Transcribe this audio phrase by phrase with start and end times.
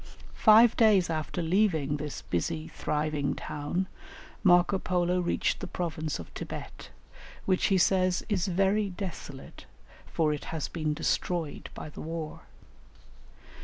[0.33, 3.85] Five days after leaving this busy, thriving town
[4.43, 6.89] Marco Polo reached the province of Thibet,
[7.45, 9.67] which he says "is very desolate,
[10.07, 12.41] for it has been destroyed by the war."